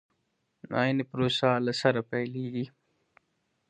عين 0.79 0.97
پروسه 1.11 1.49
له 1.65 1.73
سره 1.81 2.01
پيلېږي. 2.09 2.65